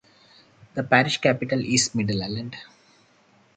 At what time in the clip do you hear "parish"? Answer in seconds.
0.81-1.19